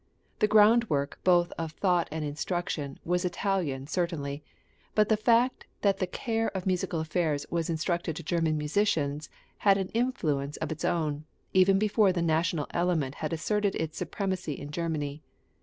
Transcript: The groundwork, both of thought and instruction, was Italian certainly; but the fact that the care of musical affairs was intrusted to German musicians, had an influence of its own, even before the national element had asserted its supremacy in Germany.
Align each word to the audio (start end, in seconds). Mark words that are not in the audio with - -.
The 0.39 0.47
groundwork, 0.47 1.19
both 1.23 1.53
of 1.59 1.73
thought 1.73 2.07
and 2.11 2.25
instruction, 2.25 2.97
was 3.05 3.23
Italian 3.23 3.85
certainly; 3.85 4.43
but 4.95 5.09
the 5.09 5.15
fact 5.15 5.67
that 5.81 5.99
the 5.99 6.07
care 6.07 6.49
of 6.57 6.65
musical 6.65 6.99
affairs 6.99 7.45
was 7.51 7.69
intrusted 7.69 8.15
to 8.15 8.23
German 8.23 8.57
musicians, 8.57 9.29
had 9.59 9.77
an 9.77 9.89
influence 9.89 10.57
of 10.57 10.71
its 10.71 10.83
own, 10.83 11.25
even 11.53 11.77
before 11.77 12.11
the 12.11 12.23
national 12.23 12.65
element 12.71 13.13
had 13.21 13.31
asserted 13.31 13.75
its 13.75 13.95
supremacy 13.95 14.53
in 14.53 14.71
Germany. 14.71 15.21